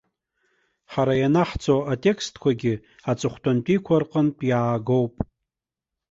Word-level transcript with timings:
Ҳара 0.91 1.13
ианаҳҵо 1.21 1.75
атекстгьы 1.93 2.73
аҵыхәтәантәиқәа 3.11 3.95
рҟынтә 4.01 4.43
иаагоуп. 4.49 5.13